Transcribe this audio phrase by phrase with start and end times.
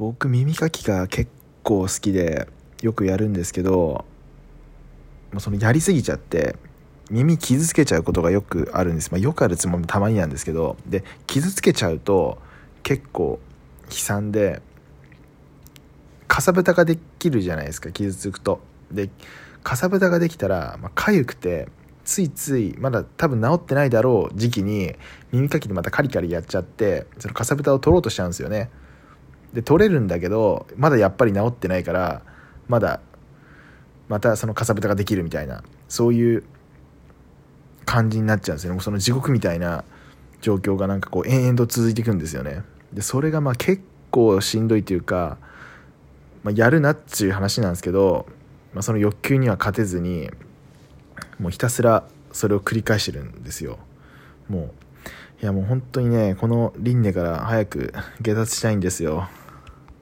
[0.00, 1.30] 僕耳かきが結
[1.62, 2.48] 構好きで
[2.80, 4.06] よくやるんですけど
[5.30, 6.56] もうそのやりすぎちゃって
[7.10, 12.38] 耳傷つけちゃうことがよくあるんです、まあ、よくあるつもりもたまになんですけどで傷つけちゃうと
[12.82, 13.40] 結構
[13.90, 14.62] 悲惨で
[16.28, 18.60] かさぶたができるじゃないですか傷つくと。
[18.90, 19.10] で
[19.62, 21.68] かさぶたができたら、まあ、痒くて
[22.06, 24.94] ついついまだ多分治ってないだろう時期に
[25.30, 28.70] 耳かきでまたカリカリやっちゃってそのかさぶたを取ろうとしちゃうんですよね。
[29.52, 32.22] で取れるんだけどまだやっぱり治ってないから
[32.68, 33.00] まだ
[34.08, 36.44] またそのかさぶたができるみたいなそういう
[37.84, 38.80] 感じになっちゃうんですよね。
[38.80, 39.84] その地獄みたいな
[40.40, 42.62] 状況がなんかこう延々と続いていくんですよね。
[42.92, 45.38] でそれがまあ結構しんどいというか、
[46.44, 48.26] まあ、やるなっていう話なんですけど、
[48.72, 50.30] まあ、その欲求には勝てずに
[51.38, 53.78] もうひたすらそれを繰り返してるんですよ。
[54.48, 54.72] もう
[55.42, 59.28] いやもう本当にねこの輪廻から早く下脱したいんですよ。